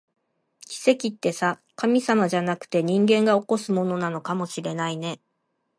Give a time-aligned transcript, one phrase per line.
[0.65, 5.21] 奇跡ってさ、神様じゃなくて、人間が起こすものなのかもしれないね